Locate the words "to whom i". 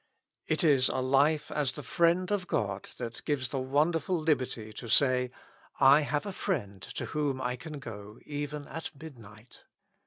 6.95-7.55